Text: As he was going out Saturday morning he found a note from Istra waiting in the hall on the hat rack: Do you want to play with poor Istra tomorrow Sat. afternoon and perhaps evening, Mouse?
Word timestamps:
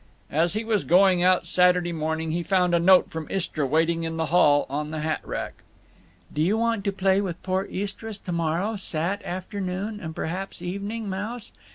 As 0.31 0.53
he 0.53 0.63
was 0.63 0.83
going 0.83 1.21
out 1.21 1.45
Saturday 1.45 1.91
morning 1.91 2.31
he 2.31 2.41
found 2.41 2.73
a 2.73 2.79
note 2.79 3.11
from 3.11 3.27
Istra 3.29 3.67
waiting 3.67 4.03
in 4.03 4.17
the 4.17 4.25
hall 4.33 4.65
on 4.67 4.89
the 4.89 5.01
hat 5.01 5.21
rack: 5.23 5.61
Do 6.33 6.41
you 6.41 6.57
want 6.57 6.83
to 6.85 6.91
play 6.91 7.21
with 7.21 7.43
poor 7.43 7.65
Istra 7.71 8.11
tomorrow 8.15 8.77
Sat. 8.77 9.23
afternoon 9.23 9.99
and 9.99 10.15
perhaps 10.15 10.59
evening, 10.59 11.07
Mouse? 11.07 11.51